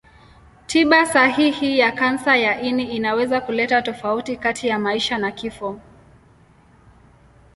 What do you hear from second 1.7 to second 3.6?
ya kansa ya ini inaweza